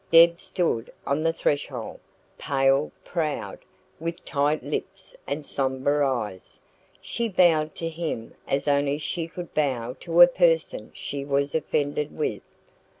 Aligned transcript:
Deb 0.11 0.41
stood 0.41 0.91
on 1.05 1.21
the 1.21 1.31
threshold, 1.31 1.99
pale, 2.39 2.91
proud, 3.05 3.59
with 3.99 4.25
tight 4.25 4.63
lips 4.63 5.15
and 5.27 5.45
sombre 5.45 6.03
eyes. 6.11 6.59
She 7.03 7.29
bowed 7.29 7.75
to 7.75 7.87
him 7.87 8.33
as 8.47 8.67
only 8.67 8.97
she 8.97 9.27
could 9.27 9.53
bow 9.53 9.95
to 9.99 10.21
a 10.21 10.27
person 10.27 10.89
she 10.95 11.23
was 11.23 11.53
offended 11.53 12.17
with. 12.17 12.41